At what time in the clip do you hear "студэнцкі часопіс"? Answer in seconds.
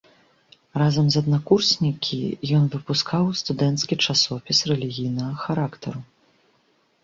3.43-4.57